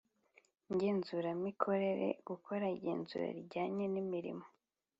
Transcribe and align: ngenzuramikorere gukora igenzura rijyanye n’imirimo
ngenzuramikorere 0.73 2.09
gukora 2.29 2.65
igenzura 2.75 3.27
rijyanye 3.35 3.85
n’imirimo 3.93 4.45